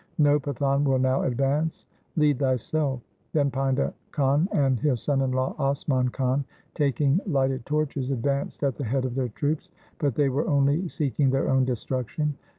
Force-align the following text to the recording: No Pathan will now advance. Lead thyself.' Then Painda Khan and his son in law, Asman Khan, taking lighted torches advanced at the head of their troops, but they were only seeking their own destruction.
No 0.17 0.39
Pathan 0.39 0.83
will 0.83 0.97
now 0.97 1.21
advance. 1.21 1.85
Lead 2.15 2.39
thyself.' 2.39 3.03
Then 3.33 3.51
Painda 3.51 3.93
Khan 4.09 4.49
and 4.51 4.79
his 4.79 4.99
son 4.99 5.21
in 5.21 5.31
law, 5.31 5.53
Asman 5.59 6.11
Khan, 6.11 6.43
taking 6.73 7.21
lighted 7.27 7.67
torches 7.67 8.09
advanced 8.09 8.63
at 8.63 8.77
the 8.77 8.83
head 8.85 9.05
of 9.05 9.13
their 9.13 9.29
troops, 9.29 9.69
but 9.99 10.15
they 10.15 10.29
were 10.29 10.47
only 10.47 10.87
seeking 10.87 11.29
their 11.29 11.47
own 11.49 11.65
destruction. 11.65 12.33